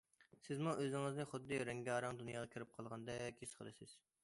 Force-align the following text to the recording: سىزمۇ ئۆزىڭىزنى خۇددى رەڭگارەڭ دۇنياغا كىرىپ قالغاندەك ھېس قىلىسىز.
سىزمۇ 0.45 0.71
ئۆزىڭىزنى 0.83 1.25
خۇددى 1.33 1.59
رەڭگارەڭ 1.69 2.21
دۇنياغا 2.23 2.51
كىرىپ 2.57 2.75
قالغاندەك 2.79 3.41
ھېس 3.47 3.57
قىلىسىز. 3.61 3.97